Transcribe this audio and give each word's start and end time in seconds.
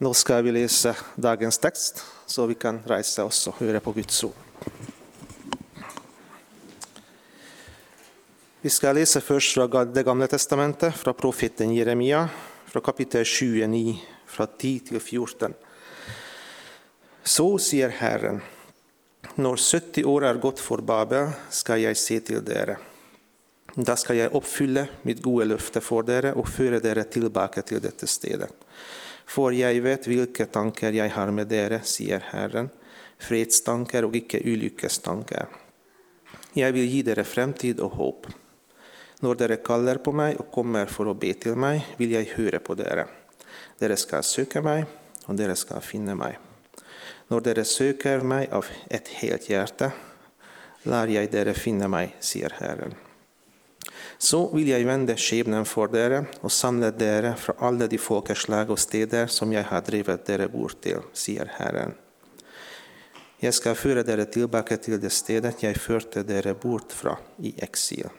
Nå 0.00 0.14
skal 0.16 0.40
vi 0.46 0.52
lese 0.56 0.94
dagens 1.20 1.58
tekst, 1.60 1.98
så 2.26 2.46
vi 2.48 2.54
kan 2.56 2.78
reise 2.88 3.20
oss 3.20 3.42
og 3.50 3.58
høre 3.58 3.82
på 3.84 3.92
Guds 3.92 4.22
ord. 4.24 4.38
Vi 8.62 8.72
skal 8.72 8.96
lese 8.96 9.20
først 9.20 9.58
fra 9.58 9.84
Det 9.84 10.04
gamle 10.04 10.24
testamentet, 10.26 10.96
fra 10.96 11.12
profeten 11.12 11.74
Jeremia, 11.76 12.22
fra 12.64 12.80
kapittel 12.80 13.26
29, 13.28 14.00
fra 14.24 14.46
10 14.46 14.78
til 14.88 15.00
14. 15.00 15.54
Så 17.20 17.58
sier 17.58 17.92
Herren, 18.00 18.40
når 19.36 19.60
70 19.60 20.08
år 20.08 20.24
er 20.30 20.40
gått 20.40 20.64
for 20.64 20.80
Babel, 20.80 21.28
skal 21.50 21.84
jeg 21.84 22.00
se 22.00 22.20
til 22.20 22.40
dere. 22.40 22.78
Da 23.76 24.00
skal 24.00 24.16
jeg 24.16 24.32
oppfylle 24.32 24.88
mitt 25.04 25.20
gode 25.20 25.44
løfte 25.52 25.84
for 25.84 26.08
dere 26.08 26.32
og 26.32 26.48
føre 26.48 26.80
dere 26.80 27.04
tilbake 27.04 27.68
til 27.68 27.84
dette 27.84 28.08
stedet. 28.08 28.48
For 29.30 29.54
jeg 29.54 29.82
vet 29.84 30.08
hvilke 30.10 30.46
tanker 30.50 30.94
jeg 30.96 31.12
har 31.14 31.30
med 31.30 31.50
dere, 31.50 31.80
sier 31.86 32.22
Herren, 32.32 32.70
fredstanker 33.22 34.08
og 34.08 34.16
ikke 34.18 34.40
ulykkestanker. 34.42 35.50
Jeg 36.58 36.74
vil 36.74 36.88
gi 36.90 37.02
dere 37.06 37.22
fremtid 37.22 37.78
og 37.84 37.94
håp. 38.00 38.30
Når 39.22 39.36
dere 39.38 39.58
kaller 39.62 40.00
på 40.02 40.14
meg 40.16 40.40
og 40.40 40.48
kommer 40.50 40.90
for 40.90 41.10
å 41.10 41.14
be 41.14 41.30
til 41.38 41.58
meg, 41.60 41.84
vil 42.00 42.16
jeg 42.16 42.32
høre 42.34 42.58
på 42.64 42.74
dere. 42.78 43.04
Dere 43.78 43.98
skal 44.00 44.24
søke 44.26 44.62
meg, 44.64 44.88
og 45.28 45.36
dere 45.38 45.54
skal 45.58 45.84
finne 45.84 46.16
meg. 46.18 46.40
Når 47.30 47.44
dere 47.46 47.66
søker 47.68 48.24
meg 48.26 48.48
av 48.56 48.66
et 48.90 49.12
helt 49.20 49.46
hjerte, 49.46 49.92
lar 50.90 51.12
jeg 51.12 51.30
dere 51.30 51.54
finne 51.54 51.86
meg, 51.92 52.16
sier 52.24 52.56
Herren. 52.58 52.96
Så 54.20 54.42
vil 54.52 54.68
jeg 54.68 54.84
vende 54.84 55.16
skjebnen 55.16 55.64
for 55.64 55.88
dere 55.88 56.26
og 56.44 56.52
samle 56.52 56.90
dere 56.92 57.32
fra 57.40 57.54
alle 57.64 57.86
de 57.88 57.96
folkeslag 57.96 58.68
og 58.68 58.78
steder 58.78 59.30
som 59.32 59.52
jeg 59.54 59.64
har 59.64 59.80
drevet 59.86 60.26
dere 60.28 60.48
bort 60.52 60.82
til, 60.84 61.00
sier 61.16 61.48
Herren. 61.56 61.94
Jeg 63.40 63.56
skal 63.56 63.78
føre 63.80 64.04
dere 64.04 64.26
tilbake 64.28 64.76
til 64.76 64.98
det 65.00 65.12
stedet 65.16 65.62
jeg 65.64 65.80
førte 65.80 66.20
dere 66.28 66.52
bort 66.52 66.92
fra 66.92 67.16
i 67.40 67.54
eksil 67.64 68.10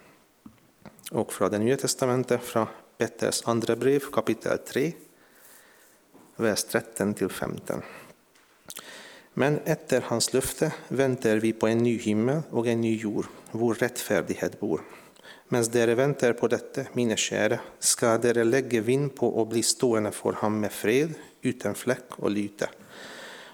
og 1.12 1.34
fra 1.36 1.50
Det 1.52 1.60
nye 1.60 1.76
testamentet, 1.78 2.40
fra 2.42 2.66
Petters 2.98 3.44
andre 3.46 3.76
brev, 3.76 4.08
kapittel 4.14 4.58
3, 4.66 4.84
vers 6.38 6.64
13-15. 6.66 7.82
Men 9.36 9.60
etter 9.66 10.08
hans 10.08 10.32
løfte 10.34 10.72
venter 10.90 11.44
vi 11.44 11.52
på 11.54 11.68
en 11.68 11.84
ny 11.84 11.98
himmel 12.00 12.44
og 12.52 12.68
en 12.68 12.82
ny 12.82 12.96
jord, 12.96 13.28
hvor 13.52 13.76
rettferdighet 13.76 14.58
bor. 14.60 14.82
Mens 15.52 15.68
dere 15.68 15.98
venter 16.00 16.32
på 16.40 16.48
dette, 16.48 16.86
mine 16.96 17.18
kjære, 17.20 17.58
skal 17.84 18.22
dere 18.24 18.46
legge 18.48 18.80
vind 18.88 19.10
på 19.18 19.28
å 19.28 19.44
bli 19.52 19.60
stående 19.68 20.14
for 20.16 20.40
ham 20.40 20.62
med 20.64 20.72
fred, 20.72 21.12
uten 21.44 21.76
flekk 21.76 22.22
og 22.22 22.32
lyte. 22.32 22.70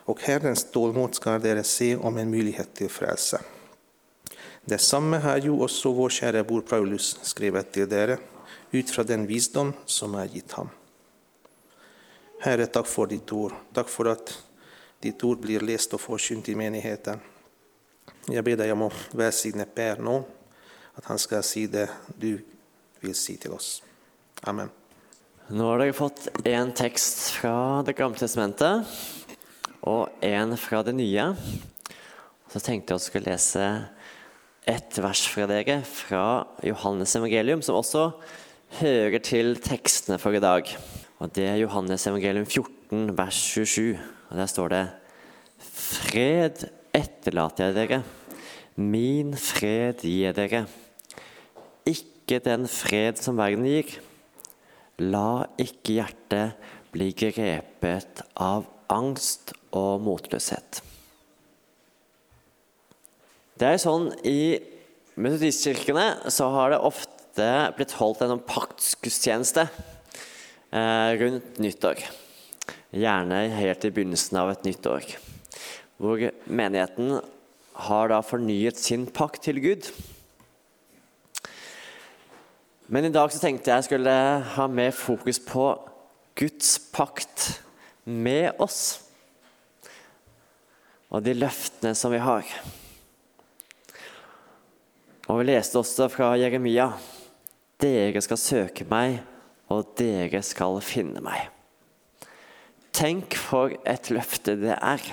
Og 0.06 0.22
Herrens 0.28 0.68
tålmod 0.70 1.18
skal 1.18 1.42
dere 1.42 1.66
se 1.66 1.96
om 1.98 2.20
en 2.22 2.30
mulighet 2.30 2.70
til 2.78 2.92
frelse. 2.94 3.42
Det 4.68 4.78
samme 4.84 5.18
har 5.26 5.42
jo 5.42 5.58
også 5.66 5.90
vår 5.98 6.14
kjære 6.20 6.46
bror 6.46 6.68
Paulus 6.70 7.16
skrevet 7.26 7.74
til 7.74 7.90
dere, 7.90 8.20
ut 8.70 8.94
fra 8.94 9.02
den 9.08 9.26
visdom 9.26 9.74
som 9.90 10.14
er 10.22 10.30
gitt 10.30 10.54
ham. 10.54 10.70
Herre, 12.46 12.70
takk 12.70 12.86
for 12.86 13.10
ditt 13.10 13.34
ord. 13.34 13.58
Takk 13.74 13.90
for 13.90 14.14
at 14.14 14.38
ditt 15.02 15.24
ord 15.26 15.42
blir 15.42 15.66
lest 15.66 15.98
og 15.98 16.06
forkynt 16.06 16.54
i 16.54 16.60
menigheten. 16.60 17.18
Jeg 18.30 18.46
ber 18.46 18.60
deg 18.60 18.78
om 18.78 18.86
å 18.86 18.96
velsigne 19.18 19.66
Per 19.66 20.04
nå, 20.04 20.20
at 20.98 21.06
han 21.10 21.22
skal 21.22 21.46
si 21.46 21.68
det 21.70 21.88
du 22.18 22.34
vil 23.04 23.16
si 23.16 23.38
til 23.42 23.54
oss. 23.58 23.82
Amen. 24.48 24.72
Nå 25.48 25.70
har 25.70 25.80
dere 25.80 25.96
fått 25.96 26.28
én 26.44 26.74
tekst 26.76 27.30
fra 27.38 27.82
Det 27.88 27.96
gamle 27.96 28.20
testamentet 28.20 28.84
og 29.88 30.10
én 30.26 30.58
fra 30.60 30.82
det 30.84 30.96
nye. 30.98 31.30
Så 32.52 32.60
tenkte 32.64 32.94
jeg 32.94 33.00
å 33.00 33.06
skulle 33.06 33.32
lese 33.32 33.68
et 34.68 35.00
vers 35.00 35.24
fra 35.32 35.48
dere 35.48 35.80
fra 35.88 36.44
Johannes 36.66 37.16
evangelium, 37.16 37.62
som 37.64 37.78
også 37.80 38.10
hører 38.82 39.22
til 39.24 39.56
tekstene 39.64 40.20
for 40.20 40.36
i 40.36 40.44
dag. 40.44 40.68
Og 41.24 41.32
Det 41.34 41.48
er 41.48 41.62
Johannes 41.62 42.06
evangelium 42.08 42.46
14, 42.46 43.16
vers 43.18 43.40
27. 43.56 43.96
Og 44.30 44.38
Der 44.38 44.52
står 44.52 44.74
det 44.74 44.86
Fred 45.58 46.68
etterlater 46.94 47.72
jeg 47.72 47.78
dere, 47.78 48.04
min 48.78 49.34
fred 49.34 50.04
gir 50.06 50.36
dere. 50.38 50.66
Ikke 51.88 52.42
den 52.44 52.68
fred 52.70 53.20
som 53.22 53.40
verden 53.40 53.66
gir. 53.68 53.98
La 55.00 55.46
ikke 55.62 56.00
hjertet 56.00 56.74
bli 56.94 57.12
grepet 57.16 58.24
av 58.34 58.66
angst 58.92 59.54
og 59.76 60.02
motløshet. 60.06 60.82
Det 63.58 63.70
er 63.74 63.80
sånn 63.82 64.12
I 64.28 64.60
metodistkirkene 65.18 66.32
så 66.34 66.50
har 66.54 66.74
det 66.74 66.82
ofte 66.86 67.48
blitt 67.78 67.96
holdt 67.98 68.24
en 68.24 68.36
sånn 68.36 68.46
paktsgudstjeneste 68.50 69.66
eh, 69.68 71.12
rundt 71.22 71.62
nyttår. 71.62 72.04
Gjerne 72.98 73.42
helt 73.58 73.86
i 73.86 73.94
begynnelsen 73.94 74.38
av 74.42 74.54
et 74.54 74.68
nytt 74.68 74.86
år. 74.90 75.08
Hvor 75.98 76.22
menigheten 76.46 77.18
har 77.88 78.14
da 78.14 78.22
fornyet 78.26 78.80
sin 78.82 79.06
pakt 79.10 79.44
til 79.46 79.62
Gud. 79.62 79.90
Men 82.88 83.06
i 83.06 83.12
dag 83.12 83.32
så 83.34 83.40
tenkte 83.44 83.74
jeg 83.74 83.84
skulle 83.84 84.12
ha 84.56 84.66
mer 84.72 84.94
fokus 84.96 85.42
på 85.44 85.66
Guds 86.40 86.78
pakt 86.94 87.50
med 88.08 88.56
oss. 88.64 89.02
Og 91.12 91.24
de 91.26 91.34
løftene 91.36 91.92
som 92.00 92.14
vi 92.16 92.22
har. 92.24 92.48
Og 95.28 95.42
vi 95.42 95.50
leste 95.50 95.80
også 95.80 96.08
fra 96.12 96.32
Jeremia 96.40 96.94
Dere 97.78 98.24
skal 98.26 98.40
søke 98.42 98.88
meg, 98.90 99.20
og 99.70 99.92
dere 100.00 100.40
skal 100.42 100.80
finne 100.82 101.22
meg. 101.22 101.52
Tenk 102.96 103.36
for 103.38 103.76
et 103.86 104.10
løfte 104.10 104.56
det 104.58 104.74
er. 104.74 105.04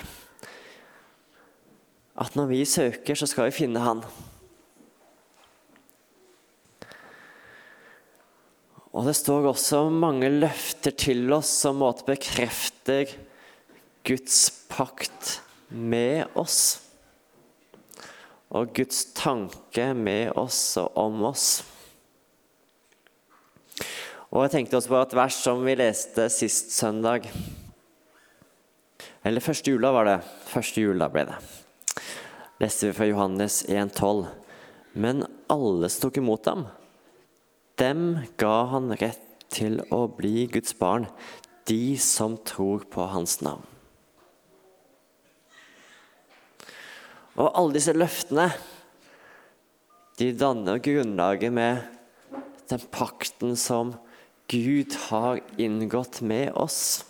At 2.17 2.39
når 2.39 2.49
vi 2.49 2.63
søker, 2.65 3.19
så 3.19 3.29
skal 3.29 3.51
vi 3.51 3.59
finne 3.59 3.83
Han. 3.85 4.01
Og 8.95 9.09
det 9.09 9.17
står 9.19 9.51
også 9.51 9.89
mange 9.91 10.29
løfter 10.31 10.95
til 10.95 11.27
oss 11.35 11.51
som 11.65 11.81
måte 11.83 12.07
bekrefter 12.07 13.11
Guds 14.07 14.39
pakt 14.71 15.39
med 15.71 16.31
oss 16.39 16.85
og 18.55 18.71
Guds 18.77 19.01
tanke 19.19 19.89
med 19.99 20.31
oss 20.39 20.77
og 20.79 20.95
om 21.01 21.25
oss. 21.27 21.65
Og 24.31 24.45
Jeg 24.45 24.53
tenkte 24.53 24.79
også 24.79 24.93
på 24.93 25.01
et 25.01 25.17
vers 25.19 25.41
som 25.43 25.65
vi 25.67 25.75
leste 25.79 26.29
sist 26.31 26.71
søndag. 26.75 27.27
Eller 29.25 29.43
første 29.43 29.71
jula 29.71 29.91
var 29.95 30.07
det. 30.07 30.17
Første 30.51 30.83
jula 30.83 31.09
ble 31.11 31.27
det. 31.31 31.37
Leste 32.63 32.91
vi 32.91 32.97
fra 32.97 33.11
Johannes 33.11 33.63
1,12. 33.67 34.27
Men 34.95 35.27
alle 35.51 35.91
tok 35.91 36.19
imot 36.23 36.47
ham, 36.47 36.67
dem 37.81 38.25
ga 38.41 38.57
han 38.73 38.93
rett 39.01 39.23
til 39.55 39.81
å 39.95 40.05
bli 40.11 40.47
Guds 40.51 40.75
barn, 40.79 41.07
de 41.69 41.97
som 42.01 42.37
tror 42.47 42.85
på 42.91 43.07
hans 43.13 43.41
navn. 43.45 43.65
Og 47.35 47.51
alle 47.51 47.75
disse 47.75 47.95
løftene 47.97 48.51
de 50.21 50.31
danner 50.39 50.79
grunnlaget 50.79 51.51
med 51.51 51.83
den 52.71 52.83
pakten 52.95 53.57
som 53.59 53.97
Gud 54.51 54.95
har 55.09 55.41
inngått 55.59 56.21
med 56.23 56.53
oss. 56.55 57.03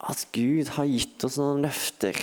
At 0.00 0.26
Gud 0.34 0.74
har 0.76 0.88
gitt 0.90 1.24
oss 1.24 1.38
noen 1.40 1.64
løfter. 1.64 2.18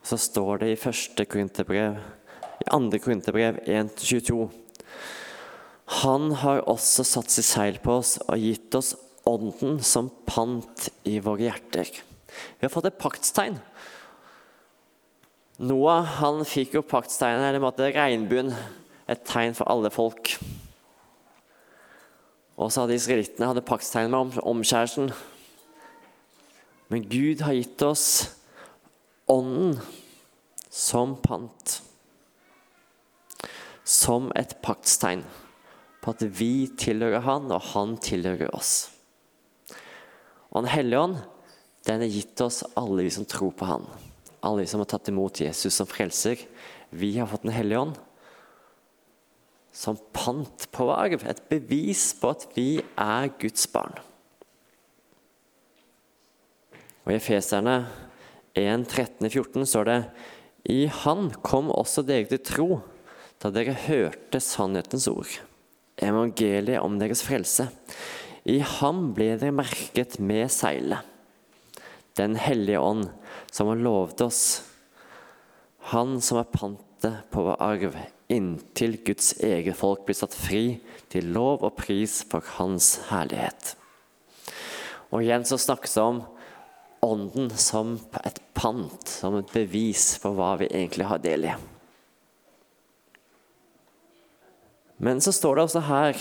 Og 0.00 0.10
så 0.10 0.18
står 0.22 0.62
det 0.62 0.72
i 0.72 0.80
første 0.80 1.26
korinterbrev, 1.30 2.00
i 2.60 2.68
2. 2.68 2.98
korinterbrev 3.02 3.60
1-22 3.64 4.48
Han 6.02 6.30
har 6.42 6.64
også 6.68 7.04
satt 7.06 7.32
sitt 7.32 7.48
seil 7.48 7.80
på 7.82 7.98
oss 8.00 8.16
og 8.26 8.40
gitt 8.40 8.74
oss 8.78 8.94
Ånden 9.26 9.80
som 9.82 10.06
pant 10.22 10.84
i 11.02 11.16
våre 11.18 11.48
hjerter. 11.48 11.88
Vi 11.90 12.62
har 12.62 12.70
fått 12.70 12.86
et 12.86 13.00
paktstegn. 13.00 13.56
Noah 15.66 16.04
han 16.20 16.44
fikk 16.46 16.76
jo 16.76 16.84
paktsteinet, 16.86 17.42
eller 17.48 17.62
måtte 17.64 17.88
regnbuen, 17.90 18.52
et 19.10 19.24
tegn 19.26 19.56
for 19.56 19.66
alle 19.72 19.90
folk. 19.90 20.36
Og 22.56 22.70
så 22.70 22.84
hadde 22.84 22.96
israelittene 22.96 23.48
hadde 23.50 23.64
paktstegn 23.66 24.12
med 24.12 24.38
omskjærelsen. 24.46 25.10
Men 26.92 27.08
Gud 27.10 27.42
har 27.42 27.56
gitt 27.56 27.82
oss 27.82 28.06
Ånden 29.26 29.80
som 30.70 31.16
pant. 31.18 31.80
Som 33.86 34.32
et 34.34 34.56
paktstegn 34.66 35.22
på 36.02 36.14
at 36.14 36.22
vi 36.38 36.66
tilhører 36.78 37.22
Han, 37.26 37.50
og 37.54 37.62
Han 37.72 37.96
tilhører 38.02 38.50
oss. 38.54 38.90
Og 40.50 40.64
Den 40.64 40.72
hellige 40.72 41.02
ånd 41.02 41.16
den 41.86 42.02
er 42.02 42.10
gitt 42.10 42.40
oss 42.42 42.64
alle 42.74 43.04
vi 43.06 43.12
som 43.14 43.26
tror 43.30 43.52
på 43.54 43.68
Han. 43.68 43.86
Alle 44.42 44.64
vi 44.64 44.70
som 44.70 44.82
har 44.82 44.90
tatt 44.90 45.10
imot 45.10 45.38
Jesus 45.42 45.74
som 45.78 45.86
frelser. 45.86 46.40
Vi 46.90 47.14
har 47.18 47.30
fått 47.30 47.46
Den 47.46 47.54
hellige 47.54 47.84
ånd 47.86 48.02
som 49.76 49.98
pant 50.16 50.66
på 50.72 50.88
arv. 50.94 51.22
Et 51.28 51.42
bevis 51.50 52.08
på 52.16 52.32
at 52.32 52.46
vi 52.56 52.80
er 52.80 53.30
Guds 53.38 53.68
barn. 53.70 53.94
Og 57.04 57.12
I 57.12 57.18
Efeserne 57.20 57.76
1, 58.56 58.86
13-14 58.88 59.66
står 59.68 59.90
det 59.90 59.98
I 60.72 60.86
Han 61.04 61.28
kom 61.44 61.68
også 61.70 62.02
dere 62.06 62.26
til 62.30 62.42
tro 62.42 62.68
da 63.42 63.50
dere 63.52 63.76
hørte 63.86 64.40
sannhetens 64.42 65.06
ord, 65.10 65.30
evangeliet 66.02 66.82
om 66.82 66.98
deres 67.00 67.24
frelse. 67.26 67.68
I 68.46 68.60
ham 68.78 69.10
ble 69.16 69.34
dere 69.40 69.54
merket 69.54 70.18
med 70.22 70.50
seilet, 70.52 71.02
Den 72.16 72.36
hellige 72.40 72.80
ånd, 72.80 73.10
som 73.52 73.68
har 73.68 73.76
lovet 73.76 74.22
oss, 74.24 74.62
Han 75.92 76.20
som 76.24 76.38
er 76.40 76.48
pantet 76.50 77.26
på 77.30 77.44
vår 77.44 77.60
arv, 77.62 77.98
inntil 78.32 78.96
Guds 79.04 79.36
eget 79.44 79.76
folk 79.76 80.06
blir 80.06 80.16
satt 80.18 80.34
fri 80.34 80.80
til 81.12 81.28
lov 81.30 81.62
og 81.62 81.76
pris 81.78 82.22
for 82.26 82.42
Hans 82.56 82.96
herlighet. 83.10 83.76
Og 85.12 85.22
igjen 85.22 85.46
så 85.46 85.60
snakkes 85.60 85.94
det 85.94 86.02
om 86.02 86.24
Ånden 87.06 87.52
som 87.60 87.98
et 88.24 88.40
pant, 88.56 89.06
som 89.06 89.36
et 89.38 89.52
bevis 89.52 90.16
på 90.18 90.32
hva 90.34 90.56
vi 90.58 90.66
egentlig 90.72 91.06
har 91.06 91.20
del 91.22 91.44
i. 91.46 91.52
Men 94.96 95.20
så 95.20 95.32
står 95.34 95.56
det 95.56 95.66
også 95.66 95.82
her 95.88 96.20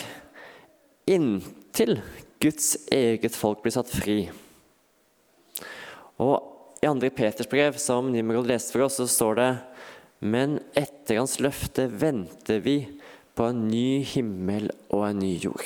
inntil 1.08 2.00
Guds 2.44 2.74
eget 2.92 3.38
folk 3.38 3.62
blir 3.64 3.76
satt 3.76 3.92
fri. 3.94 4.18
Og 6.22 6.52
i 6.84 6.88
2. 6.88 7.10
Peters 7.16 7.50
brev, 7.50 7.80
som 7.82 8.12
Nimrod 8.14 8.50
leste 8.50 8.76
for 8.76 8.86
oss, 8.86 9.00
så 9.00 9.08
står 9.10 9.40
det 9.40 9.50
Men 10.20 10.60
etter 10.78 11.22
hans 11.22 11.40
løfte 11.42 11.88
venter 11.90 12.62
vi 12.62 12.78
på 13.36 13.48
en 13.50 13.66
ny 13.68 14.04
himmel 14.08 14.70
og 14.94 15.08
en 15.10 15.24
ny 15.24 15.34
jord. 15.44 15.66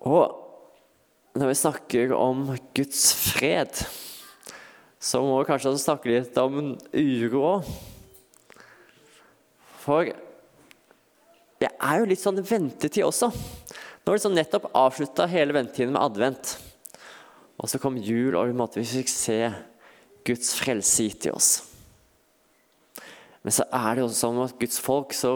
Og 0.00 0.36
når 1.36 1.50
vi 1.50 1.58
snakker 1.60 2.14
om 2.16 2.46
Guds 2.74 3.02
fred 3.14 3.82
så 5.00 5.22
må 5.24 5.38
vi 5.40 5.48
kanskje 5.48 5.72
snakke 5.80 6.10
litt 6.12 6.36
om 6.40 6.74
uro. 6.92 7.52
For 9.80 10.10
det 11.60 11.70
er 11.72 12.00
jo 12.00 12.08
litt 12.10 12.20
sånn 12.20 12.40
ventetid 12.44 13.06
også. 13.06 13.30
Nå 13.30 14.10
har 14.10 14.18
vi 14.18 14.22
sånn 14.26 14.36
nettopp 14.36 14.68
avslutta 14.76 15.28
hele 15.32 15.56
ventetiden 15.56 15.94
med 15.94 16.04
advent. 16.04 16.52
Og 17.60 17.68
så 17.68 17.80
kom 17.80 17.96
jul, 18.00 18.36
og 18.36 18.52
vi 18.76 18.84
fikk 18.88 19.12
se 19.12 19.38
Guds 20.28 20.52
frelse 20.60 21.06
gitt 21.08 21.22
til 21.24 21.36
oss. 21.36 21.50
Men 23.40 23.56
så 23.56 23.64
er 23.72 23.96
det 23.96 24.04
også 24.04 24.20
sånn 24.26 24.42
at 24.44 24.58
Guds 24.60 24.76
folk 24.84 25.16
så 25.16 25.32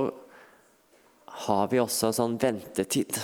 har 1.47 1.73
vi 1.73 1.81
også 1.81 2.11
en 2.11 2.19
sånn 2.19 2.37
ventetid. 2.41 3.17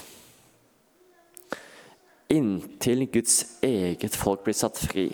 Inntil 2.32 3.04
Guds 3.12 3.42
eget 3.66 4.16
folk 4.16 4.44
blir 4.46 4.56
satt 4.56 4.80
fri 4.80 5.10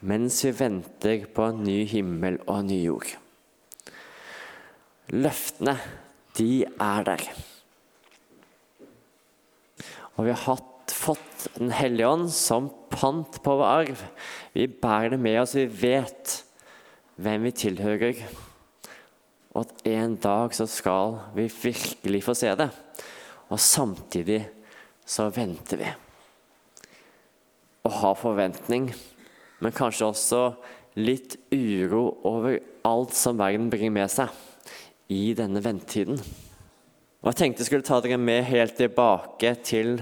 mens 0.00 0.40
vi 0.46 0.52
venter 0.54 1.26
på 1.34 1.48
en 1.50 1.62
ny 1.66 1.82
himmel 1.90 2.38
og 2.46 2.60
en 2.60 2.70
ny 2.70 2.78
jord. 2.84 3.14
Løftene, 5.14 5.78
de 6.38 6.64
er 6.68 7.06
der. 7.06 7.24
Og 10.16 10.26
vi 10.26 10.34
har 10.34 10.44
hatt, 10.44 10.64
fått 10.88 11.24
Den 11.54 11.70
hellige 11.70 12.08
ånd 12.08 12.30
som 12.34 12.66
pant 12.90 13.38
på 13.44 13.52
vår 13.60 13.68
arv. 13.68 14.00
Vi 14.54 14.66
bærer 14.66 15.12
det 15.14 15.18
med 15.22 15.36
oss, 15.40 15.54
vi 15.54 15.66
vet 15.66 16.32
hvem 17.18 17.46
vi 17.46 17.52
tilhører. 17.54 18.22
Og 19.54 19.64
at 19.64 19.86
en 19.90 20.16
dag 20.22 20.54
så 20.54 20.66
skal 20.70 21.18
vi 21.36 21.46
virkelig 21.50 22.22
få 22.26 22.34
se 22.38 22.50
det. 22.58 22.68
Og 23.48 23.60
samtidig 23.62 24.42
så 25.06 25.28
venter 25.34 25.80
vi. 25.80 25.92
Og 27.86 27.94
har 28.02 28.18
forventning 28.18 28.90
men 29.58 29.74
kanskje 29.74 30.08
også 30.08 30.42
litt 30.98 31.36
uro 31.54 32.18
over 32.26 32.58
alt 32.86 33.14
som 33.16 33.38
verden 33.38 33.68
bringer 33.70 33.94
med 33.94 34.10
seg 34.12 34.32
i 35.12 35.32
denne 35.38 35.62
ventetiden. 35.64 36.18
Og 37.18 37.32
Jeg 37.32 37.38
tenkte 37.40 37.64
jeg 37.64 37.70
skulle 37.70 37.86
ta 37.86 37.98
dere 38.02 38.18
med 38.20 38.46
helt 38.46 38.76
tilbake 38.78 39.54
til 39.66 39.98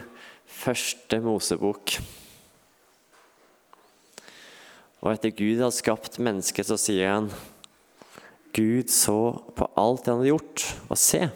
første 0.47 1.21
Mosebok. 1.25 1.97
Og 5.05 5.13
etter 5.13 5.33
Gud 5.37 5.63
har 5.63 5.73
skapt 5.75 6.19
mennesket, 6.19 6.67
så 6.69 6.79
sier 6.81 7.13
han 7.13 7.31
Gud 8.57 8.91
så 8.93 9.37
på 9.57 9.69
alt 9.77 10.09
han 10.09 10.21
hadde 10.21 10.33
gjort, 10.33 10.65
og 10.89 11.01
se, 11.01 11.27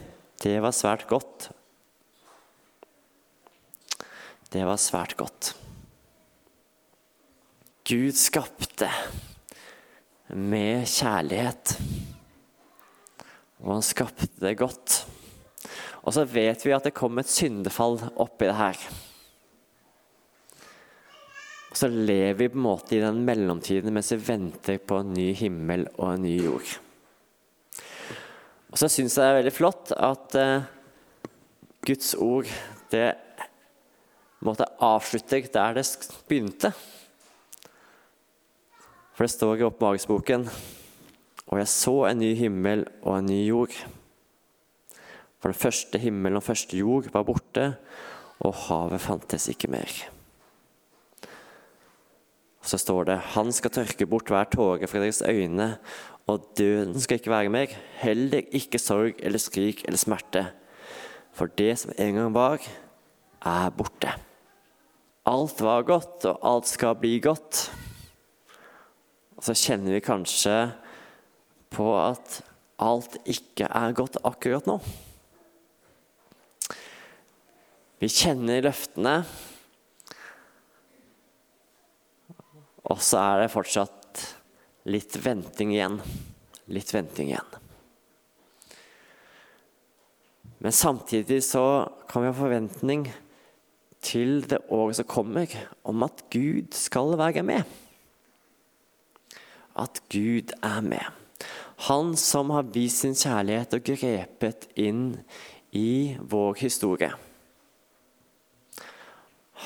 det 0.41 0.57
var 0.65 0.73
svært 0.77 1.05
godt. 1.11 1.51
Det 4.51 4.65
var 4.67 4.81
svært 4.81 5.15
godt. 5.21 5.53
Gud 7.89 8.17
skapte 8.19 8.91
med 10.35 10.87
kjærlighet. 10.89 11.75
Og 13.61 13.75
han 13.77 13.85
skapte 13.85 14.29
det 14.41 14.59
godt. 14.61 15.01
Og 16.01 16.15
så 16.17 16.25
vet 16.29 16.65
vi 16.65 16.75
at 16.75 16.87
det 16.87 16.97
kom 16.97 17.21
et 17.21 17.31
syndefall 17.31 17.99
oppi 18.21 18.49
det 18.49 18.59
her. 18.59 18.85
Og 21.71 21.79
så 21.79 21.91
lever 21.91 22.39
vi 22.39 22.49
på 22.51 22.59
en 22.59 22.67
måte 22.67 22.97
i 22.97 23.03
den 23.03 23.23
mellomtiden 23.27 23.95
mens 23.95 24.11
vi 24.15 24.23
venter 24.27 24.81
på 24.83 25.03
en 25.03 25.13
ny 25.15 25.31
himmel 25.39 25.87
og 25.97 26.15
en 26.15 26.25
ny 26.27 26.35
jord. 26.41 26.73
Og 28.71 28.79
så 28.79 28.91
syns 28.91 29.17
jeg 29.17 29.25
det 29.25 29.31
er 29.31 29.39
veldig 29.41 29.55
flott 29.55 29.93
at 29.97 30.39
uh, 30.39 30.67
Guds 31.87 32.15
ord 32.15 32.51
det 32.91 33.13
måtte 34.47 34.67
avslutte 34.83 35.43
der 35.53 35.77
det 35.77 35.85
begynte. 36.29 36.73
For 39.21 39.29
det 39.29 39.35
står 39.35 39.61
i 39.61 39.65
oppmagesboken 39.67 40.47
Og 41.53 41.59
jeg 41.61 41.69
så 41.69 41.93
en 42.09 42.23
ny 42.23 42.31
himmel 42.39 42.87
og 43.03 43.19
en 43.19 43.27
ny 43.29 43.43
jord. 43.51 43.75
For 45.37 45.53
den 45.53 45.59
første 45.61 45.99
himmelen 46.01 46.39
og 46.41 46.47
første 46.47 46.79
jord 46.79 47.11
var 47.13 47.27
borte, 47.29 47.67
og 48.41 48.55
havet 48.65 49.03
fantes 49.05 49.51
ikke 49.53 49.69
mer. 49.75 49.93
Og 52.65 52.71
så 52.73 52.81
står 52.81 53.11
det 53.11 53.19
Han 53.35 53.53
skal 53.53 53.75
tørke 53.77 54.09
bort 54.09 54.33
hver 54.33 54.49
tåre 54.55 54.89
fra 54.89 55.05
deres 55.05 55.21
øyne, 55.21 55.69
og 56.25 56.49
døden 56.57 56.97
skal 56.97 57.21
ikke 57.21 57.35
være 57.35 57.53
mer, 57.53 57.77
heller 58.01 58.49
ikke 58.57 58.81
sorg 58.81 59.21
eller 59.21 59.43
skrik 59.43 59.85
eller 59.85 60.01
smerte. 60.01 60.47
For 61.37 61.53
det 61.61 61.75
som 61.85 61.93
en 61.93 62.23
gang 62.23 62.33
var, 62.33 62.65
er 63.45 63.69
borte. 63.77 64.17
Alt 65.29 65.61
var 65.61 65.85
godt, 65.85 66.25
og 66.25 66.41
alt 66.55 66.73
skal 66.73 66.97
bli 66.97 67.19
godt. 67.21 67.67
Og 69.41 69.47
så 69.49 69.55
kjenner 69.57 69.95
vi 69.97 70.03
kanskje 70.05 70.55
på 71.73 71.87
at 71.97 72.43
alt 72.77 73.15
ikke 73.25 73.71
er 73.73 73.95
godt 73.97 74.19
akkurat 74.29 74.69
nå. 74.69 74.75
Vi 78.05 78.11
kjenner 78.13 78.61
løftene, 78.67 79.15
og 82.85 83.01
så 83.01 83.25
er 83.25 83.43
det 83.47 83.51
fortsatt 83.57 84.27
litt 84.93 85.17
venting 85.25 85.73
igjen. 85.73 85.97
Litt 86.69 86.93
venting 86.93 87.33
igjen. 87.33 87.59
Men 90.61 90.77
samtidig 90.77 91.41
så 91.49 91.65
kan 92.13 92.27
vi 92.27 92.29
ha 92.29 92.37
forventning 92.37 93.09
til 94.05 94.43
det 94.53 94.67
året 94.69 95.01
som 95.01 95.09
kommer, 95.09 95.49
om 95.81 96.05
at 96.05 96.27
Gud 96.29 96.77
skal 96.77 97.17
være 97.17 97.41
med 97.41 97.81
at 99.81 100.03
Gud 100.13 100.53
er 100.63 100.81
med. 100.85 101.07
Han 101.89 102.13
som 102.21 102.53
har 102.53 102.69
vist 102.75 103.05
sin 103.05 103.17
kjærlighet 103.17 103.79
og 103.79 103.87
grepet 103.89 104.69
inn 104.77 105.05
i 105.73 106.17
vår 106.21 106.59
historie. 106.61 107.13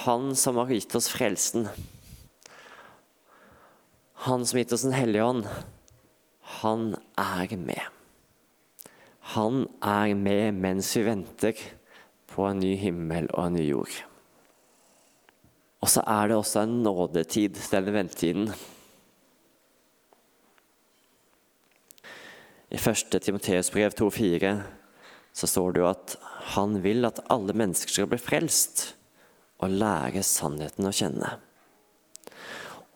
Han 0.05 0.35
som 0.39 0.61
har 0.61 0.71
gitt 0.71 0.95
oss 0.95 1.09
frelsen. 1.11 1.67
Han 4.27 4.45
som 4.47 4.57
har 4.57 4.65
gitt 4.65 4.77
oss 4.77 4.87
Den 4.87 4.95
hellige 4.95 5.25
ånd. 5.25 5.49
Han 6.63 6.95
er 7.19 7.57
med. 7.57 7.83
Han 9.35 9.67
er 9.83 10.15
med 10.15 10.55
mens 10.55 10.93
vi 10.97 11.07
venter 11.07 11.59
på 12.31 12.45
en 12.47 12.61
ny 12.61 12.75
himmel 12.77 13.31
og 13.33 13.47
en 13.47 13.57
ny 13.57 13.65
jord. 13.71 13.95
Og 15.85 15.91
så 15.93 16.05
er 16.09 16.29
det 16.29 16.37
også 16.37 16.65
en 16.65 16.83
nådetid, 16.85 17.59
denne 17.73 17.93
ventetiden. 17.93 18.53
1. 22.79 23.19
Timoteus 23.23 23.71
brev 23.73 23.95
2,4 23.95 24.55
så 25.35 25.49
står 25.51 25.75
det 25.75 25.83
jo 25.83 25.89
at 25.91 26.15
han 26.55 26.79
vil 26.85 27.07
at 27.09 27.23
alle 27.33 27.55
mennesker 27.57 27.91
skal 27.91 28.09
bli 28.11 28.21
frelst 28.23 28.93
og 29.63 29.75
lære 29.75 30.23
sannheten 30.27 30.87
å 30.87 30.95
kjenne. 30.95 31.33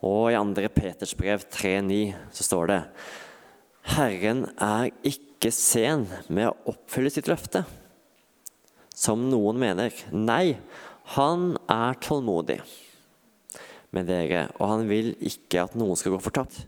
Og 0.06 0.30
i 0.30 0.38
2. 0.38 0.68
Peters 0.74 1.14
brev 1.18 1.42
3,9 1.50 2.14
så 2.34 2.46
står 2.46 2.70
det 2.70 2.80
Herren 3.88 4.44
er 4.60 4.90
ikke 5.06 5.50
sen 5.54 6.06
med 6.28 6.50
å 6.50 6.74
oppfylle 6.74 7.10
sitt 7.10 7.30
løfte, 7.30 7.64
som 8.94 9.28
noen 9.30 9.58
mener. 9.58 9.94
Nei, 10.12 10.58
han 11.16 11.54
er 11.70 11.98
tålmodig 12.04 12.60
med 13.96 14.10
dere, 14.10 14.48
og 14.58 14.74
han 14.74 14.90
vil 14.90 15.14
ikke 15.24 15.64
at 15.64 15.78
noen 15.78 15.96
skal 15.96 16.14
gå 16.14 16.20
fortapt, 16.22 16.66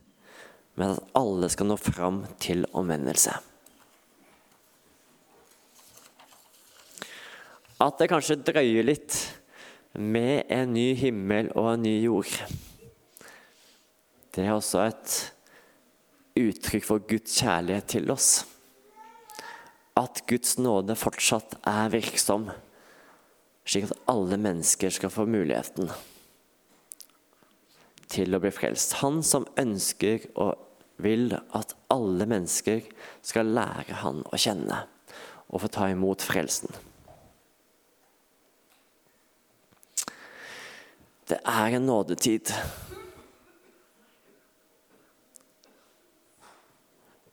men 0.78 0.94
at 0.94 1.14
alle 1.18 1.48
skal 1.52 1.70
nå 1.70 1.76
fram 1.80 2.22
til 2.42 2.66
omvendelse. 2.76 3.34
At 7.80 7.96
det 8.00 8.10
kanskje 8.12 8.40
drøyer 8.44 8.84
litt 8.84 9.16
med 9.96 10.50
en 10.52 10.74
ny 10.74 10.92
himmel 11.00 11.48
og 11.56 11.72
en 11.72 11.84
ny 11.86 11.94
jord. 12.04 12.34
Det 14.30 14.44
er 14.44 14.54
også 14.54 14.84
et 14.84 15.16
uttrykk 16.40 16.86
for 16.86 17.02
Guds 17.08 17.40
kjærlighet 17.40 17.88
til 17.96 18.12
oss. 18.12 18.44
At 19.98 20.22
Guds 20.30 20.54
nåde 20.60 20.94
fortsatt 20.96 21.56
er 21.68 21.90
virksom, 21.92 22.50
slik 23.66 23.88
at 23.88 24.06
alle 24.12 24.38
mennesker 24.40 24.92
skal 24.94 25.12
få 25.12 25.26
muligheten 25.28 25.90
til 28.10 28.34
å 28.34 28.40
bli 28.42 28.50
frelst. 28.54 28.98
Han 29.04 29.22
som 29.26 29.46
ønsker 29.60 30.26
og 30.34 30.58
vil 31.00 31.32
at 31.56 31.74
alle 31.92 32.26
mennesker 32.28 32.84
skal 33.24 33.52
lære 33.56 34.02
han 34.02 34.22
å 34.28 34.40
kjenne 34.40 34.84
og 35.50 35.62
få 35.64 35.70
ta 35.72 35.88
imot 35.90 36.22
frelsen. 36.22 36.70
Det 41.30 41.38
er 41.46 41.76
en 41.78 41.86
nådetid. 41.86 42.50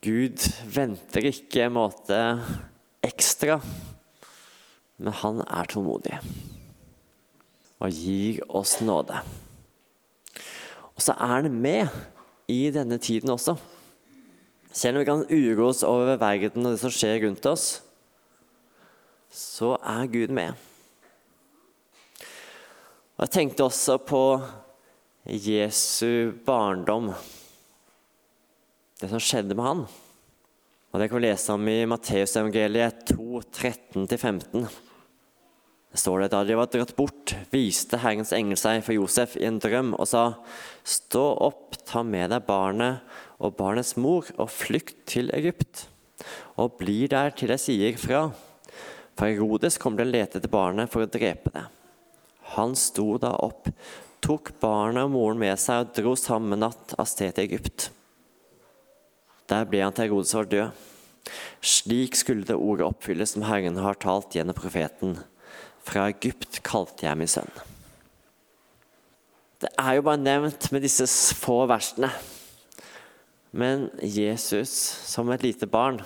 Gud 0.06 0.44
venter 0.70 1.26
ikke 1.32 1.66
en 1.66 1.74
måte 1.80 2.20
ekstra, 3.06 3.58
men 5.02 5.18
han 5.24 5.42
er 5.44 5.70
tålmodig 5.74 6.22
og 7.78 7.94
gir 7.94 8.40
oss 8.58 8.80
nåde. 8.82 9.20
Og 10.98 11.06
så 11.06 11.14
er 11.14 11.34
han 11.38 11.54
med 11.54 11.88
i 12.50 12.72
denne 12.74 12.98
tiden 12.98 13.30
også. 13.30 13.54
Selv 14.74 14.98
om 14.98 15.02
vi 15.02 15.10
kan 15.10 15.26
uro 15.30 15.70
oss 15.70 15.84
over 15.86 16.18
verden 16.18 16.66
og 16.66 16.74
det 16.74 16.82
som 16.82 16.94
skjer 16.94 17.22
rundt 17.26 17.46
oss, 17.50 17.68
så 19.34 19.76
er 19.78 20.10
Gud 20.10 20.34
med. 20.34 20.58
Og 23.18 23.26
Jeg 23.26 23.34
tenkte 23.34 23.66
også 23.66 23.98
på 23.98 24.24
Jesu 25.26 26.34
barndom. 26.46 27.12
Det 28.98 29.10
som 29.10 29.22
skjedde 29.22 29.58
med 29.58 29.66
han. 29.66 29.86
Og 30.92 31.00
Det 31.00 31.10
kan 31.10 31.20
vi 31.20 31.28
lese 31.28 31.54
om 31.54 31.68
i 31.70 31.86
Matteusevangeliet 31.86 33.10
2, 33.14 33.42
13-15. 33.54 34.87
Står 35.98 36.22
det 36.22 36.32
da 36.34 36.44
de 36.46 36.58
var 36.60 36.70
dratt 36.70 36.94
bort, 36.98 37.34
viste 37.50 37.98
Herrens 38.04 38.34
engel 38.36 38.60
seg 38.60 38.84
for 38.86 38.94
Josef 38.94 39.34
i 39.40 39.48
en 39.50 39.58
drøm 39.62 39.96
og 39.98 40.06
sa:" 40.06 40.26
Stå 40.86 41.24
opp, 41.44 41.80
ta 41.90 42.04
med 42.06 42.30
deg 42.32 42.46
barnet 42.46 43.02
og 43.42 43.58
barnets 43.58 43.96
mor 43.98 44.28
og 44.38 44.52
flykt 44.54 45.08
til 45.10 45.32
Egypt, 45.36 45.88
og 46.56 46.78
bli 46.80 47.08
der 47.12 47.34
til 47.36 47.50
jeg 47.50 47.64
sier 47.64 47.98
fra. 47.98 48.22
For 49.18 49.26
Herodes 49.26 49.80
kommer 49.82 50.04
til 50.04 50.12
å 50.12 50.16
lete 50.16 50.38
etter 50.38 50.54
barnet 50.54 50.92
for 50.94 51.04
å 51.04 51.10
drepe 51.10 51.52
det. 51.54 51.66
Han 52.56 52.76
sto 52.78 53.18
da 53.18 53.34
opp, 53.44 53.68
tok 54.22 54.54
barnet 54.62 55.08
og 55.08 55.16
moren 55.16 55.42
med 55.42 55.58
seg 55.60 55.82
og 55.82 55.96
dro 55.98 56.14
samme 56.16 56.56
natt 56.60 56.94
av 56.98 57.10
sted 57.10 57.34
til 57.36 57.50
Egypt. 57.50 57.90
Der 59.50 59.66
ble 59.66 59.82
han 59.82 59.96
til 59.96 60.08
Herodes 60.08 60.36
var 60.38 60.48
død. 60.52 60.86
Slik 61.60 62.16
skulle 62.16 62.48
det 62.48 62.56
ordet 62.56 62.86
oppfylles 62.88 63.34
som 63.34 63.48
Herren 63.48 63.80
har 63.82 64.00
talt 64.00 64.36
gjennom 64.36 64.56
profeten. 64.56 65.18
Fra 65.88 66.10
Egypt 66.12 66.60
kalte 66.68 67.08
jeg 67.08 67.20
min 67.20 67.32
sønn. 67.32 67.52
Det 69.58 69.72
er 69.80 69.98
jo 69.98 70.06
bare 70.06 70.22
nevnt 70.22 70.68
med 70.74 70.84
disse 70.86 71.08
få 71.40 71.64
versene. 71.70 72.12
Men 73.58 73.88
Jesus, 74.04 74.70
som 75.08 75.32
et 75.34 75.46
lite 75.46 75.70
barn, 75.72 76.02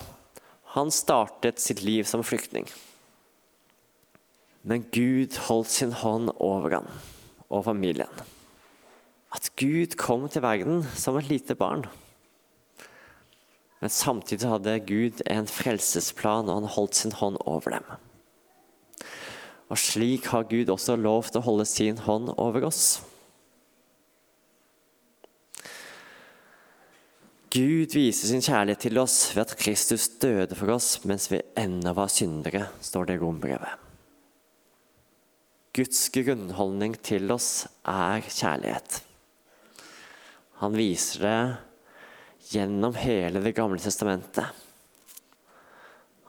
han 0.72 0.92
startet 0.94 1.60
sitt 1.60 1.82
liv 1.84 2.06
som 2.08 2.22
flyktning. 2.24 2.68
Men 4.62 4.86
Gud 4.94 5.36
holdt 5.48 5.72
sin 5.74 5.92
hånd 5.98 6.30
over 6.38 6.78
ham 6.78 6.88
og 7.50 7.66
familien. 7.66 8.22
At 9.34 9.50
Gud 9.58 9.98
kom 10.00 10.28
til 10.30 10.44
verden 10.44 10.86
som 10.96 11.18
et 11.18 11.28
lite 11.28 11.58
barn. 11.58 11.84
Men 13.82 13.90
samtidig 13.90 14.48
hadde 14.48 14.78
Gud 14.86 15.20
en 15.26 15.50
frelsesplan, 15.50 16.48
og 16.48 16.62
han 16.62 16.74
holdt 16.76 17.00
sin 17.00 17.16
hånd 17.18 17.40
over 17.42 17.74
dem. 17.74 17.92
Og 19.70 19.78
slik 19.78 20.26
har 20.32 20.48
Gud 20.50 20.72
også 20.72 20.98
lov 20.98 21.30
til 21.30 21.40
å 21.40 21.46
holde 21.46 21.66
sin 21.68 22.00
hånd 22.06 22.32
over 22.34 22.66
oss. 22.68 23.00
Gud 27.52 27.92
viser 27.92 28.30
sin 28.30 28.40
kjærlighet 28.40 28.86
til 28.86 28.98
oss 29.02 29.16
ved 29.34 29.42
at 29.44 29.58
Kristus 29.60 30.06
døde 30.22 30.56
for 30.56 30.72
oss 30.72 31.02
mens 31.04 31.28
vi 31.28 31.42
ennå 31.60 31.92
var 31.96 32.08
syndere, 32.08 32.70
står 32.80 33.10
det 33.10 33.18
i 33.18 33.20
rombrevet. 33.20 33.82
Guds 35.76 36.00
grunnholdning 36.12 36.96
til 37.04 37.28
oss 37.32 37.66
er 37.88 38.24
kjærlighet. 38.24 39.02
Han 40.60 40.76
viser 40.76 41.26
det 41.26 41.36
gjennom 42.52 42.96
hele 43.00 43.40
Det 43.40 43.54
gamle 43.56 43.80
testamentet. 43.80 44.48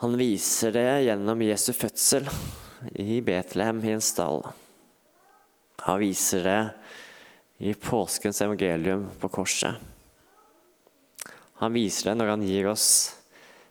Han 0.04 0.16
viser 0.20 0.76
det 0.76 0.88
gjennom 1.06 1.44
Jesu 1.44 1.72
fødsel 1.76 2.28
i 2.92 3.22
Betlehem 3.22 3.82
i 3.86 3.94
en 3.96 4.04
stall. 4.04 4.44
Han 5.84 6.00
viser 6.00 6.44
det 6.48 6.62
i 7.64 7.74
påskens 7.74 8.42
evangelium 8.42 9.10
på 9.20 9.30
korset. 9.32 9.76
Han 11.62 11.74
viser 11.76 12.12
det 12.12 12.18
når 12.20 12.34
han 12.34 12.46
gir 12.48 12.68
oss 12.72 12.88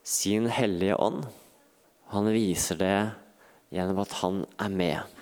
sin 0.02 0.46
hellige 0.48 0.96
ånd. 0.96 1.26
Han 2.12 2.30
viser 2.32 2.78
det 2.80 2.96
gjennom 3.72 4.02
at 4.02 4.16
han 4.22 4.42
er 4.60 4.72
med 4.72 5.18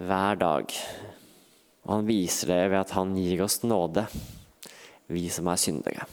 hver 0.00 0.40
dag. 0.40 0.78
Og 1.84 1.92
han 1.94 2.08
viser 2.08 2.52
det 2.52 2.62
ved 2.70 2.80
at 2.82 2.94
han 2.96 3.16
gir 3.16 3.44
oss 3.44 3.60
nåde, 3.64 4.06
vi 5.10 5.28
som 5.32 5.48
er 5.50 5.60
syndere. 5.60 6.06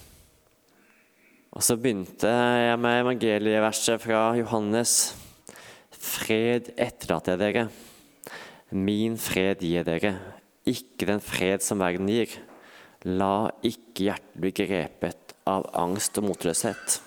Og 1.58 1.64
så 1.64 1.78
begynte 1.80 2.30
jeg 2.30 2.80
med 2.80 3.02
evangelieverset 3.02 4.04
fra 4.04 4.30
Johannes. 4.38 5.16
Fred 6.00 6.72
etterlater 6.76 7.36
jeg 7.36 7.42
dere. 7.42 7.68
Min 8.72 9.16
fred 9.22 9.64
gir 9.64 9.86
dere, 9.88 10.14
ikke 10.68 11.08
den 11.08 11.24
fred 11.24 11.64
som 11.64 11.80
verden 11.80 12.10
gir. 12.12 12.32
La 13.08 13.50
ikke 13.66 14.10
hjertet 14.10 14.40
bli 14.42 14.52
grepet 14.56 15.36
av 15.48 15.70
angst 15.78 16.18
og 16.20 16.28
motløshet. 16.28 16.98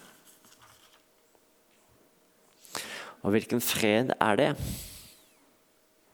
Og 3.20 3.35
hvilken 3.35 3.61
fred 3.61 4.14
er 4.16 4.40
det? 4.40 4.52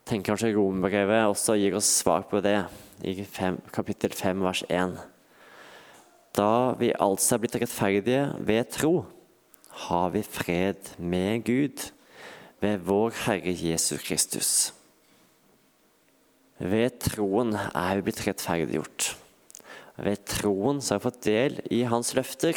tenker 0.06 0.32
kanskje 0.32 0.54
Romerbrevet 0.54 1.26
også 1.26 1.56
gir 1.58 1.74
oss 1.74 1.88
svar 2.00 2.26
på 2.30 2.38
det, 2.44 2.60
i 3.02 3.24
fem, 3.26 3.58
kapittel 3.74 4.14
5, 4.14 4.42
vers 4.46 4.62
1. 4.70 4.94
Da 6.36 6.50
vi 6.78 6.92
altså 6.94 7.34
er 7.34 7.42
blitt 7.42 7.58
rettferdige 7.58 8.22
ved 8.46 8.70
tro, 8.70 8.94
har 9.86 10.12
vi 10.14 10.22
fred 10.22 10.94
med 10.98 11.42
Gud 11.48 11.88
ved 12.60 12.82
vår 12.86 13.14
Herre 13.26 13.52
Jesus 13.52 14.02
Kristus. 14.02 14.50
Ved 16.58 17.00
troen 17.04 17.52
er 17.56 17.98
vi 17.98 18.06
blitt 18.06 18.22
rettferdiggjort. 18.24 19.10
Ved 20.00 20.22
troen 20.28 20.80
har 20.80 20.98
vi 20.98 21.04
fått 21.04 21.24
del 21.26 21.58
i 21.72 21.82
hans 21.88 22.14
løfter. 22.16 22.56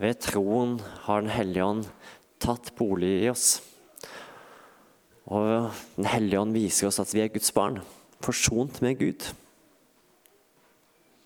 Ved 0.00 0.22
troen 0.24 0.78
har 1.06 1.22
Den 1.22 1.30
hellige 1.30 1.64
ånd 1.64 1.86
tatt 2.42 2.72
bolig 2.78 3.20
i 3.22 3.30
oss. 3.30 3.60
Og 5.30 5.70
Den 5.96 6.08
hellige 6.10 6.40
ånd 6.40 6.56
viser 6.56 6.88
oss 6.88 6.98
at 6.98 7.14
vi 7.14 7.22
er 7.22 7.30
Guds 7.30 7.52
barn, 7.54 7.82
forsont 8.20 8.80
med 8.82 8.98
Gud. 8.98 9.28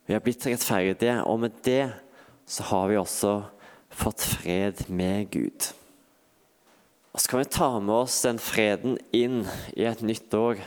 Vi 0.05 0.13
har 0.13 0.21
blitt 0.21 0.45
rettferdige, 0.45 1.23
og 1.25 1.41
med 1.41 1.57
det 1.65 1.89
så 2.45 2.67
har 2.69 2.91
vi 2.91 3.01
også 3.01 3.39
fått 3.89 4.21
fred 4.21 4.85
med 4.93 5.31
Gud. 5.33 5.73
Og 7.15 7.21
Så 7.21 7.31
kan 7.31 7.39
vi 7.39 7.51
ta 7.55 7.69
med 7.79 7.95
oss 7.95 8.17
den 8.27 8.41
freden 8.43 8.97
inn 9.15 9.45
i 9.79 9.85
et 9.87 10.01
nytt 10.03 10.35
år 10.35 10.59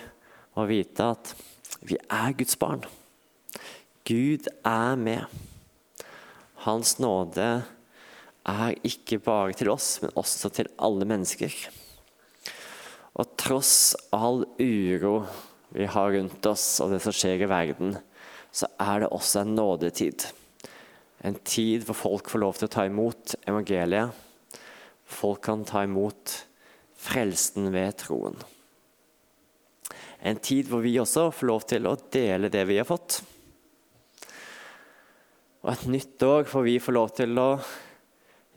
og 0.56 0.70
vite 0.70 1.10
at 1.12 1.34
vi 1.84 1.98
er 2.00 2.36
Guds 2.40 2.56
barn. 2.56 2.86
Gud 4.08 4.48
er 4.64 4.96
med. 4.96 5.26
Hans 6.64 6.94
nåde 7.04 7.50
er 8.48 8.78
ikke 8.88 9.20
bare 9.20 9.58
til 9.60 9.74
oss, 9.74 9.98
men 10.00 10.16
også 10.16 10.54
til 10.56 10.72
alle 10.80 11.08
mennesker. 11.10 11.52
Og 13.20 13.36
tross 13.36 13.98
all 14.16 14.46
uro 14.56 15.26
vi 15.76 15.90
har 15.92 16.14
rundt 16.16 16.48
oss 16.48 16.64
og 16.80 16.94
det 16.94 17.02
som 17.04 17.16
skjer 17.16 17.44
i 17.44 17.50
verden, 17.52 17.98
så 18.56 18.70
er 18.80 19.04
det 19.04 19.12
også 19.12 19.44
en 19.44 19.52
nådetid. 19.58 20.30
En 21.28 21.36
tid 21.44 21.84
hvor 21.84 22.00
folk 22.06 22.32
får 22.32 22.44
lov 22.46 22.56
til 22.56 22.70
å 22.70 22.74
ta 22.78 22.88
imot 22.88 23.36
evangeliet. 23.44 24.16
Folk 25.08 25.46
kan 25.48 25.64
ta 25.68 25.86
imot 25.88 26.34
frelsen 26.98 27.72
ved 27.74 27.98
troen. 28.04 28.38
En 30.20 30.40
tid 30.42 30.68
hvor 30.70 30.84
vi 30.84 30.98
også 31.00 31.30
får 31.32 31.48
lov 31.48 31.66
til 31.70 31.88
å 31.88 31.98
dele 32.12 32.52
det 32.52 32.66
vi 32.68 32.80
har 32.80 32.88
fått. 32.90 33.22
Og 35.64 35.72
et 35.74 35.88
nytt 35.92 36.24
år 36.26 36.48
hvor 36.50 36.66
vi 36.68 36.78
får 36.82 36.96
lov 36.96 37.14
til 37.18 37.40
å 37.40 37.50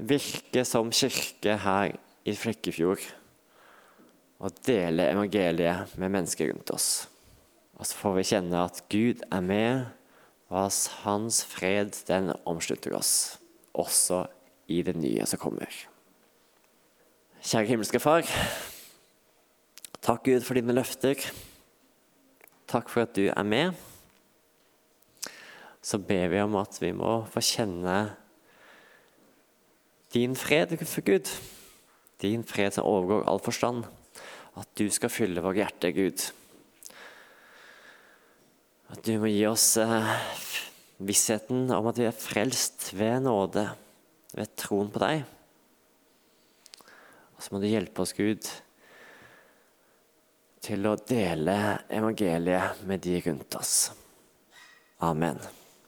virke 0.00 0.64
som 0.66 0.92
kirke 0.94 1.56
her 1.62 1.94
i 2.24 2.34
Flekkefjord. 2.36 3.04
Og 4.40 4.60
dele 4.64 5.10
evangeliet 5.12 5.96
med 6.00 6.14
mennesker 6.16 6.50
rundt 6.50 6.72
oss. 6.72 6.90
Og 7.76 7.88
så 7.88 7.96
får 7.96 8.16
vi 8.16 8.28
kjenne 8.32 8.64
at 8.64 8.82
Gud 8.92 9.22
er 9.32 9.44
med, 9.44 9.86
og 10.50 10.66
at 10.66 10.80
hans 11.04 11.42
fred 11.46 11.96
den 12.08 12.32
omslutter 12.48 12.96
oss, 12.96 13.38
også 13.72 14.24
i 14.68 14.82
det 14.84 14.96
nye 14.98 15.28
som 15.28 15.40
kommer. 15.40 15.68
Kjære 17.40 17.70
himmelske 17.70 17.96
Far. 17.96 18.26
Takk, 20.04 20.26
Gud, 20.26 20.42
for 20.44 20.58
dine 20.58 20.74
løfter. 20.76 21.16
Takk 22.68 22.92
for 22.92 23.06
at 23.06 23.14
du 23.16 23.30
er 23.32 23.46
med. 23.48 23.72
Så 25.80 25.96
ber 26.04 26.28
vi 26.28 26.42
om 26.42 26.58
at 26.60 26.76
vi 26.82 26.90
må 26.92 27.22
få 27.32 27.40
kjenne 27.40 27.94
din 30.12 30.36
fred, 30.36 30.76
for 30.84 31.00
Gud. 31.00 31.32
Din 32.20 32.44
fred 32.44 32.76
som 32.76 32.84
overgår 32.84 33.24
all 33.24 33.40
forstand. 33.40 33.88
At 34.60 34.68
du 34.76 34.90
skal 34.92 35.08
fylle 35.08 35.40
vårt 35.40 35.62
hjerte, 35.62 35.94
Gud. 35.96 36.28
At 38.92 39.00
du 39.06 39.16
må 39.16 39.32
gi 39.32 39.46
oss 39.48 39.78
eh, 39.80 40.14
vissheten 41.00 41.70
om 41.72 41.88
at 41.88 42.04
vi 42.04 42.10
er 42.10 42.24
frelst 42.28 42.92
ved 42.92 43.24
nåde, 43.24 43.70
ved 44.36 44.56
troen 44.60 44.92
på 44.92 45.00
deg. 45.08 45.24
Og 47.40 47.44
så 47.46 47.54
må 47.54 47.58
du 47.62 47.70
hjelpe 47.70 48.02
oss, 48.04 48.10
Gud, 48.12 48.44
til 50.60 50.84
å 50.84 50.92
dele 51.08 51.54
evangeliet 51.88 52.82
med 52.84 53.00
de 53.00 53.14
rundt 53.24 53.56
oss. 53.56 53.78
Amen. 55.08 55.40